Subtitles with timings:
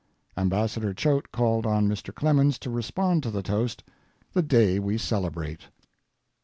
[0.35, 2.11] Ambassador Choate called on Mr.
[2.11, 3.83] Clemens to respond to the toast
[4.33, 5.67] "The Day We Celebrate."